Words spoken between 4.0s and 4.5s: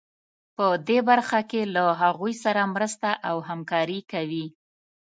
کوي.